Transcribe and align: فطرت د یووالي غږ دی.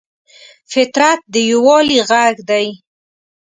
فطرت 0.71 1.19
د 1.33 1.35
یووالي 1.49 1.99
غږ 2.09 2.35
دی. 2.49 2.67